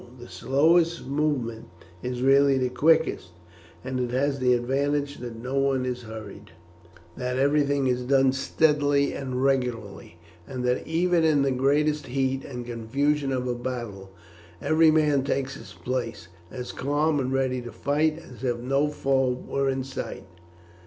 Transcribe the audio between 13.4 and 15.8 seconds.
a battle every man takes his